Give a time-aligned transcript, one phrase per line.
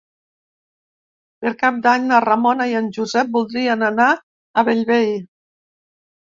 [1.45, 5.09] Per Cap d'Any na Ramona i en Josep voldrien anar a Bellvei.